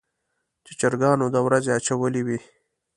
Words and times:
چې 0.65 0.71
چرګانو 0.79 1.25
د 1.31 1.37
ورځې 1.47 1.71
اچولې 1.77 2.21
وي. 2.27 2.39